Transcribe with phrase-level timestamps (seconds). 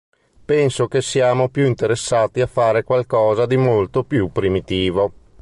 [0.45, 5.13] Penso che siamo più interessati a fare qualcosa di molto più primitivo.